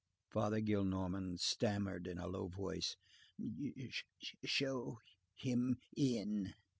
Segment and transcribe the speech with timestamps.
[0.33, 2.95] '"Father Gillenormand stammered in a low voice:—
[4.43, 4.97] "Show
[5.35, 6.55] him in."